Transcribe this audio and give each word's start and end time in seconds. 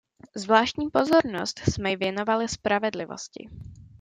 Zvláštní 0.35 0.89
pozornost 0.89 1.59
jsme 1.59 1.95
věnovali 1.95 2.47
spravedlivosti. 2.47 3.49